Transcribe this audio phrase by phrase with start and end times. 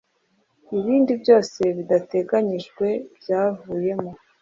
[0.77, 4.11] Ibindi byose bidateganyijwe byavuyemo.